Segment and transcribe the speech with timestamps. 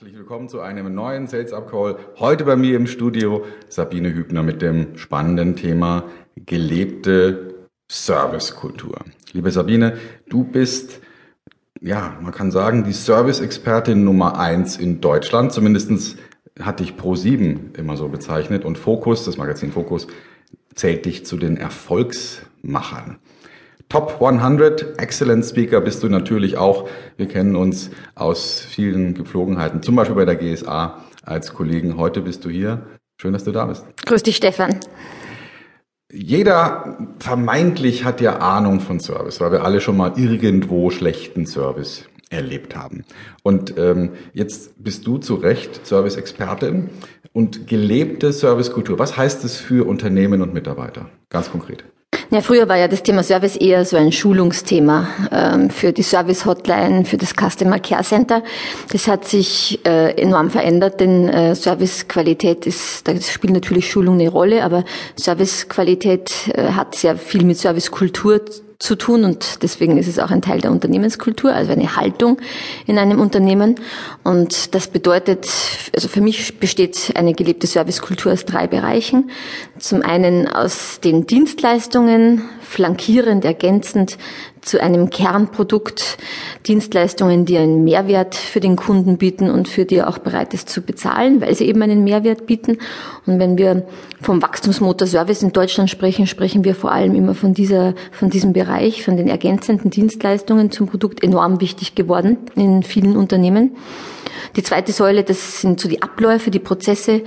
[0.00, 1.98] Herzlich willkommen zu einem neuen Sales Up Call.
[2.18, 6.04] Heute bei mir im Studio Sabine Hübner mit dem spannenden Thema
[6.36, 8.98] gelebte Servicekultur.
[9.34, 11.02] Liebe Sabine, du bist,
[11.82, 15.52] ja, man kann sagen, die Service-Expertin Nummer eins in Deutschland.
[15.52, 16.16] Zumindestens
[16.58, 20.06] hat dich Pro7 immer so bezeichnet und Fokus, das Magazin Fokus,
[20.74, 23.18] zählt dich zu den Erfolgsmachern.
[23.90, 26.88] Top 100 Excellent Speaker bist du natürlich auch.
[27.16, 31.96] Wir kennen uns aus vielen Gepflogenheiten, zum Beispiel bei der GSA als Kollegen.
[31.96, 32.86] Heute bist du hier.
[33.20, 33.84] Schön, dass du da bist.
[34.06, 34.78] Grüß dich, Stefan.
[36.12, 42.04] Jeder vermeintlich hat ja Ahnung von Service, weil wir alle schon mal irgendwo schlechten Service
[42.30, 43.04] erlebt haben.
[43.42, 46.90] Und ähm, jetzt bist du zu Recht Service-Expertin
[47.32, 49.00] und gelebte Servicekultur.
[49.00, 51.10] Was heißt es für Unternehmen und Mitarbeiter?
[51.28, 51.84] Ganz konkret.
[52.32, 56.46] Ja, früher war ja das Thema Service eher so ein Schulungsthema ähm, für die Service
[56.46, 58.44] Hotline, für das Customer Care Center.
[58.92, 64.28] Das hat sich äh, enorm verändert, denn äh, Servicequalität ist, da spielt natürlich Schulung eine
[64.28, 64.84] Rolle, aber
[65.16, 68.40] Servicequalität äh, hat sehr viel mit Servicekultur
[68.80, 72.38] zu tun und deswegen ist es auch ein Teil der Unternehmenskultur, also eine Haltung
[72.86, 73.76] in einem Unternehmen.
[74.24, 75.46] Und das bedeutet,
[75.94, 79.30] also für mich besteht eine gelebte Servicekultur aus drei Bereichen.
[79.78, 84.16] Zum einen aus den Dienstleistungen, flankierend, ergänzend
[84.60, 86.18] zu einem Kernprodukt,
[86.68, 90.68] Dienstleistungen, die einen Mehrwert für den Kunden bieten und für die er auch bereit ist
[90.68, 92.78] zu bezahlen, weil sie eben einen Mehrwert bieten.
[93.26, 93.86] Und wenn wir
[94.22, 98.52] vom Wachstumsmotor Service in Deutschland sprechen, sprechen wir vor allem immer von dieser, von diesem
[98.52, 103.72] Bereich, von den ergänzenden Dienstleistungen zum Produkt enorm wichtig geworden in vielen Unternehmen.
[104.56, 107.22] Die zweite Säule, das sind so die Abläufe, die Prozesse,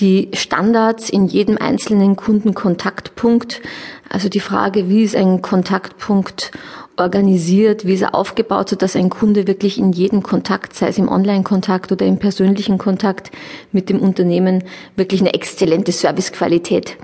[0.00, 3.62] die Standards in jedem einzelnen Kundenkontaktpunkt.
[4.08, 6.50] Also die Frage, wie ist ein Kontaktpunkt
[6.96, 10.98] organisiert, wie ist er aufgebaut, so dass ein Kunde wirklich in jedem Kontakt, sei es
[10.98, 13.30] im Online-Kontakt oder im persönlichen Kontakt
[13.72, 14.64] mit dem Unternehmen,
[14.96, 16.96] wirklich eine exzellente Servicequalität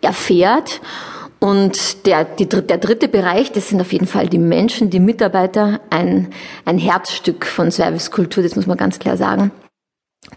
[0.00, 0.80] erfährt.
[1.44, 5.78] Und der, die, der dritte Bereich, das sind auf jeden Fall die Menschen, die Mitarbeiter,
[5.90, 6.28] ein,
[6.64, 9.50] ein Herzstück von Servicekultur, das muss man ganz klar sagen.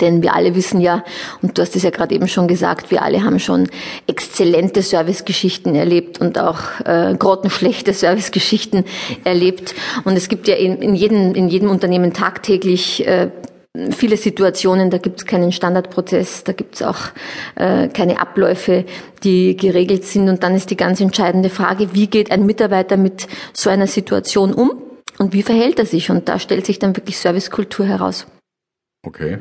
[0.00, 1.04] Denn wir alle wissen ja,
[1.42, 3.68] und du hast es ja gerade eben schon gesagt, wir alle haben schon
[4.08, 8.84] exzellente Servicegeschichten erlebt und auch äh, grottenschlechte Servicegeschichten
[9.22, 9.76] erlebt.
[10.02, 13.30] Und es gibt ja in, in, jedem, in jedem Unternehmen tagtäglich äh,
[13.90, 16.98] viele Situationen, da gibt es keinen Standardprozess, da gibt es auch
[17.56, 18.84] äh, keine Abläufe,
[19.22, 20.28] die geregelt sind.
[20.28, 24.52] Und dann ist die ganz entscheidende Frage, wie geht ein Mitarbeiter mit so einer Situation
[24.54, 24.82] um
[25.18, 26.10] und wie verhält er sich?
[26.10, 28.26] Und da stellt sich dann wirklich Servicekultur heraus.
[29.04, 29.38] Okay.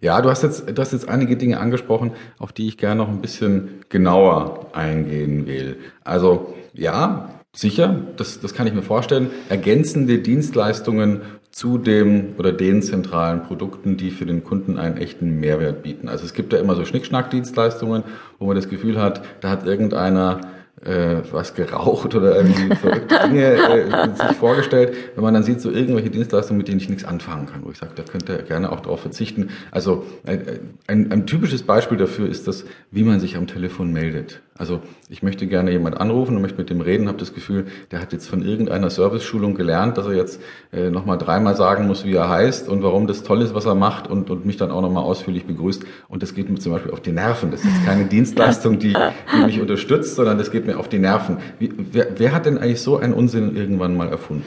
[0.00, 3.08] Ja, du hast jetzt, du hast jetzt einige Dinge angesprochen, auf die ich gerne noch
[3.08, 5.78] ein bisschen genauer eingehen will.
[6.02, 9.30] Also ja, sicher, das, das kann ich mir vorstellen.
[9.48, 11.20] Ergänzende Dienstleistungen
[11.50, 16.08] zu dem oder den zentralen Produkten, die für den Kunden einen echten Mehrwert bieten.
[16.08, 18.04] Also es gibt ja immer so Schnickschnack-Dienstleistungen,
[18.38, 20.40] wo man das Gefühl hat, da hat irgendeiner
[20.82, 25.70] äh, was geraucht oder irgendwie verrückte Dinge äh, sich vorgestellt, wenn man dann sieht, so
[25.70, 28.72] irgendwelche Dienstleistungen, mit denen ich nichts anfangen kann, wo ich sage, da könnte er gerne
[28.72, 29.50] auch darauf verzichten.
[29.70, 30.40] Also ein,
[30.86, 34.40] ein, ein typisches Beispiel dafür ist das, wie man sich am Telefon meldet.
[34.58, 38.00] Also ich möchte gerne jemand anrufen und möchte mit dem reden, habe das Gefühl, der
[38.00, 40.40] hat jetzt von irgendeiner Service-Schulung gelernt, dass er jetzt
[40.72, 43.74] äh, nochmal dreimal sagen muss, wie er heißt und warum das toll ist, was er
[43.74, 45.84] macht und, und mich dann auch nochmal ausführlich begrüßt.
[46.08, 47.50] Und das geht mir zum Beispiel auf die Nerven.
[47.50, 51.38] Das ist keine Dienstleistung, die, die mich unterstützt, sondern das geht mir auf die Nerven.
[51.58, 54.44] Wie, wer, wer hat denn eigentlich so einen Unsinn irgendwann mal erfunden?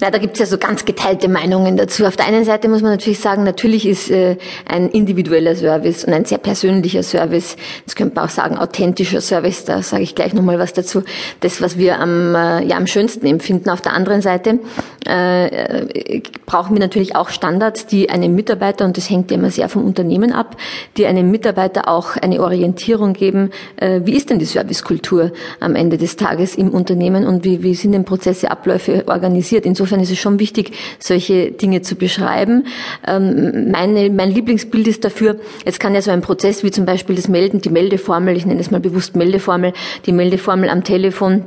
[0.00, 2.06] Na, da gibt's ja so ganz geteilte Meinungen dazu.
[2.06, 4.36] Auf der einen Seite muss man natürlich sagen, natürlich ist äh,
[4.66, 9.64] ein individueller Service und ein sehr persönlicher Service, das könnte man auch sagen, authentischer Service,
[9.64, 11.02] da sage ich gleich nochmal was dazu,
[11.40, 13.70] das, was wir am, äh, ja, am schönsten empfinden.
[13.70, 14.58] Auf der anderen Seite
[15.06, 19.50] äh, äh, brauchen wir natürlich auch Standards, die einem Mitarbeiter, und das hängt ja immer
[19.50, 20.56] sehr vom Unternehmen ab,
[20.96, 25.98] die einem Mitarbeiter auch eine Orientierung geben, äh, wie ist denn die Servicekultur am Ende
[25.98, 29.66] des Tages im Unternehmen und wie, wie sind denn Prozesse, Abläufe organisiert.
[29.66, 32.66] Insofern insofern ist es schon wichtig, solche Dinge zu beschreiben.
[33.06, 37.16] Ähm, meine, mein Lieblingsbild ist dafür, jetzt kann ja so ein Prozess wie zum Beispiel
[37.16, 39.72] das Melden, die Meldeformel, ich nenne es mal bewusst Meldeformel,
[40.06, 41.44] die Meldeformel am Telefon,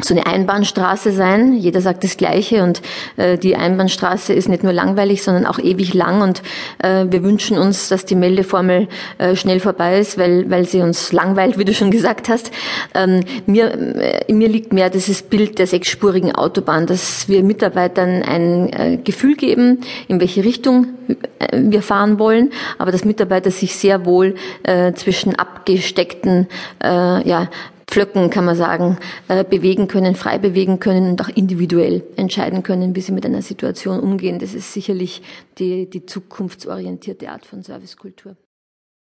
[0.00, 1.54] so eine Einbahnstraße sein.
[1.54, 2.80] Jeder sagt das Gleiche und
[3.16, 6.42] äh, die Einbahnstraße ist nicht nur langweilig, sondern auch ewig lang und
[6.78, 11.12] äh, wir wünschen uns, dass die Meldeformel äh, schnell vorbei ist, weil, weil sie uns
[11.12, 12.50] langweilt, wie du schon gesagt hast.
[12.94, 18.72] Ähm, mir, äh, mir liegt mehr dieses Bild der sechsspurigen Autobahn, dass wir Mitarbeitern ein
[18.72, 20.86] äh, Gefühl geben, in welche Richtung
[21.38, 26.48] äh, wir fahren wollen, aber dass Mitarbeiter sich sehr wohl äh, zwischen abgesteckten
[26.82, 27.48] äh, ja,
[27.92, 28.96] Pflöcken, kann man sagen,
[29.28, 33.42] äh, bewegen können, frei bewegen können und auch individuell entscheiden können, wie sie mit einer
[33.42, 34.38] Situation umgehen.
[34.38, 35.20] Das ist sicherlich
[35.58, 38.34] die, die zukunftsorientierte Art von Servicekultur.